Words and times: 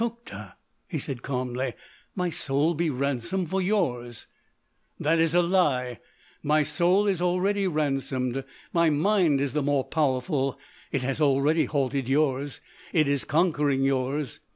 "Tokhta!" 0.01 0.53
he 0.87 0.97
said, 0.97 1.21
calmly. 1.21 1.75
"My 2.15 2.31
soul 2.31 2.73
be 2.73 2.89
ransom 2.89 3.45
for 3.45 3.61
yours!" 3.61 4.25
"That 4.99 5.19
is 5.19 5.35
a 5.35 5.43
lie! 5.43 5.99
My 6.41 6.63
soul 6.63 7.05
is 7.05 7.21
already 7.21 7.67
ransomed! 7.67 8.43
My 8.73 8.89
mind 8.89 9.39
is 9.39 9.53
the 9.53 9.61
more 9.61 9.83
powerful. 9.83 10.57
It 10.91 11.03
has 11.03 11.21
already 11.21 11.65
halted 11.65 12.09
yours. 12.09 12.61
It 12.91 13.07
is 13.07 13.25
conquering 13.25 13.83
yours. 13.83 14.39